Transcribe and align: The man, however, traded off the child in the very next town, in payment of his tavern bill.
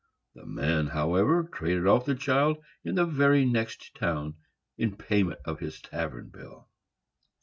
The 0.33 0.47
man, 0.47 0.87
however, 0.87 1.43
traded 1.43 1.85
off 1.85 2.05
the 2.05 2.15
child 2.15 2.57
in 2.83 2.95
the 2.95 3.05
very 3.05 3.45
next 3.45 3.93
town, 3.93 4.33
in 4.75 4.97
payment 4.97 5.41
of 5.45 5.59
his 5.59 5.79
tavern 5.79 6.29
bill. 6.29 6.67